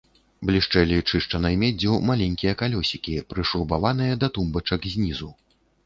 [0.49, 5.35] Блішчэлі чышчанай меддзю маленькія калёсікі, прышрубаваныя да тумбачак знізу.